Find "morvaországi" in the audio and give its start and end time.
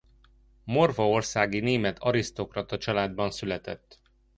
0.63-1.59